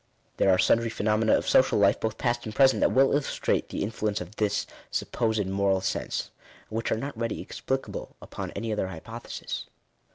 There 0.37 0.49
are 0.49 0.57
sundry 0.57 0.89
phenomena 0.89 1.35
of 1.37 1.47
social 1.47 1.77
life, 1.77 1.99
both 1.99 2.17
past 2.17 2.43
and 2.47 2.55
present, 2.55 2.79
that 2.79 2.91
well 2.91 3.11
illustrate 3.11 3.69
the 3.69 3.83
in 3.83 3.91
fluence 3.91 4.19
of 4.19 4.37
this 4.37 4.65
supposed 4.89 5.45
moral 5.45 5.79
sense, 5.79 6.31
and 6.71 6.79
whioh 6.81 6.89
are 6.93 6.97
not 6.97 7.15
readily 7.15 7.39
explicable 7.41 8.15
upon 8.19 8.49
any 8.55 8.73
other 8.73 8.87
hypothesis. 8.87 9.67